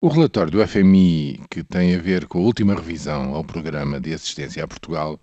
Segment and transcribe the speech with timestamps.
[0.00, 4.14] O relatório do FMI, que tem a ver com a última revisão ao programa de
[4.14, 5.18] assistência a Portugal,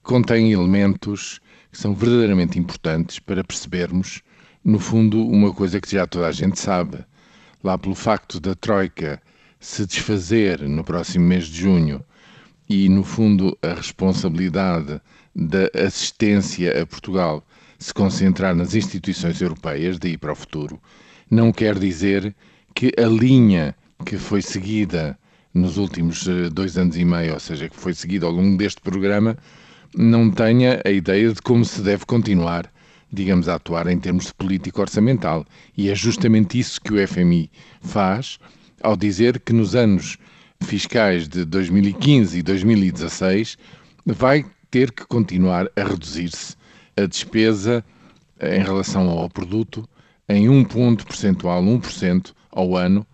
[0.00, 1.40] contém elementos
[1.72, 4.22] que são verdadeiramente importantes para percebermos,
[4.64, 7.04] no fundo, uma coisa que já toda a gente sabe.
[7.64, 9.20] Lá pelo facto da Troika
[9.58, 12.00] se desfazer no próximo mês de junho
[12.68, 15.00] e, no fundo, a responsabilidade
[15.34, 17.44] da assistência a Portugal
[17.76, 20.80] se concentrar nas instituições europeias, daí para o futuro,
[21.28, 22.32] não quer dizer
[22.72, 25.18] que a linha que foi seguida
[25.54, 28.80] nos últimos eh, dois anos e meio, ou seja, que foi seguida ao longo deste
[28.80, 29.36] programa,
[29.94, 32.70] não tenha a ideia de como se deve continuar,
[33.12, 35.44] digamos, a atuar em termos de política orçamental.
[35.76, 37.50] E é justamente isso que o FMI
[37.80, 38.38] faz
[38.82, 40.18] ao dizer que nos anos
[40.62, 43.56] fiscais de 2015 e 2016
[44.06, 46.56] vai ter que continuar a reduzir-se
[46.96, 47.84] a despesa
[48.40, 49.88] em relação ao produto
[50.28, 53.06] em um ponto percentual, 1% ao ano,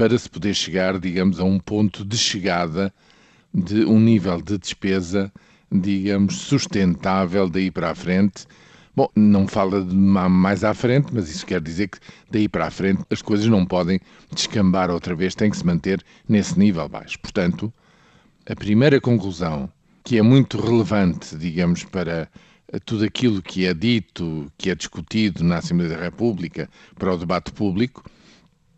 [0.00, 2.90] para se poder chegar, digamos, a um ponto de chegada
[3.52, 5.30] de um nível de despesa,
[5.70, 8.46] digamos, sustentável daí para a frente.
[8.96, 11.98] Bom, não fala de mais à frente, mas isso quer dizer que
[12.30, 14.00] daí para a frente as coisas não podem
[14.32, 17.18] descambar outra vez, tem que se manter nesse nível baixo.
[17.18, 17.70] Portanto,
[18.48, 19.70] a primeira conclusão,
[20.02, 22.26] que é muito relevante, digamos, para
[22.86, 27.52] tudo aquilo que é dito, que é discutido na Assembleia da República para o debate
[27.52, 28.02] público,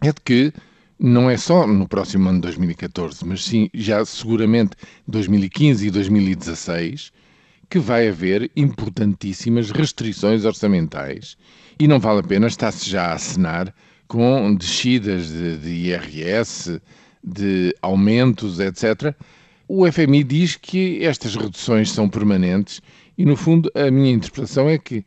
[0.00, 0.52] é de que
[0.98, 4.72] não é só no próximo ano de 2014, mas sim já seguramente
[5.06, 7.12] 2015 e 2016,
[7.70, 11.36] que vai haver importantíssimas restrições orçamentais
[11.78, 13.72] e não vale a pena estar-se já a assinar
[14.08, 16.80] com descidas de, de IRS,
[17.22, 19.14] de aumentos, etc.
[19.68, 22.80] O FMI diz que estas reduções são permanentes
[23.16, 25.04] e, no fundo, a minha interpretação é que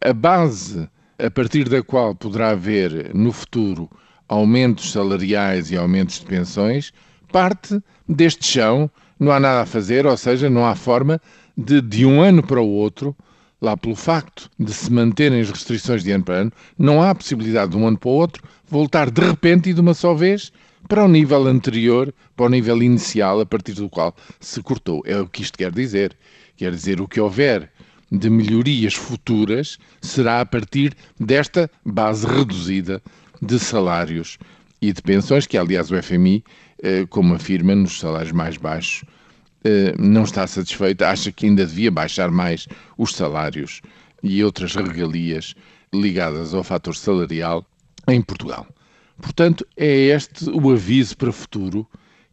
[0.00, 3.88] a base a partir da qual poderá haver no futuro
[4.28, 6.92] aumentos salariais e aumentos de pensões
[7.32, 11.20] parte deste chão, não há nada a fazer, ou seja, não há forma
[11.56, 13.16] de, de um ano para o outro,
[13.60, 17.70] lá pelo facto de se manterem as restrições de ano para ano, não há possibilidade
[17.70, 20.52] de um ano para o outro voltar de repente e de uma só vez
[20.88, 25.02] para o nível anterior, para o nível inicial, a partir do qual se cortou.
[25.06, 26.16] É o que isto quer dizer.
[26.56, 27.70] Quer dizer, o que houver
[28.10, 33.00] de melhorias futuras será a partir desta base reduzida
[33.42, 34.38] de salários
[34.80, 36.44] e de pensões, que aliás o FMI,
[36.82, 39.04] eh, como afirma, nos salários mais baixos,
[39.64, 43.82] eh, não está satisfeito, acha que ainda devia baixar mais os salários
[44.22, 45.54] e outras regalias
[45.92, 47.66] ligadas ao fator salarial
[48.08, 48.66] em Portugal.
[49.20, 51.86] Portanto, é este o aviso para o futuro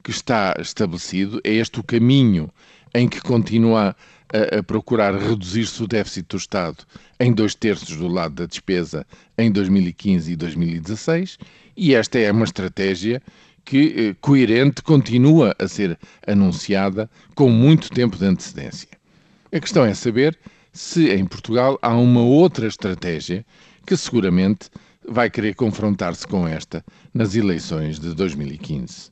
[0.03, 2.49] que está estabelecido, é este o caminho
[2.93, 3.95] em que continua
[4.33, 6.77] a, a procurar reduzir-se o déficit do Estado
[7.19, 9.05] em dois terços do lado da despesa
[9.37, 11.37] em 2015 e 2016,
[11.75, 13.21] e esta é uma estratégia
[13.65, 18.89] que, eh, coerente, continua a ser anunciada com muito tempo de antecedência.
[19.51, 20.37] A questão é saber
[20.71, 23.45] se em Portugal há uma outra estratégia
[23.85, 24.69] que seguramente
[25.07, 29.11] vai querer confrontar-se com esta nas eleições de 2015.